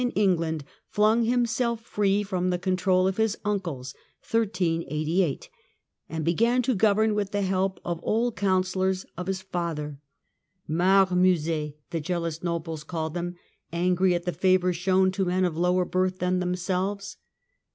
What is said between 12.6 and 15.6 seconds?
Rule of the called them, angry at the favour shown to men of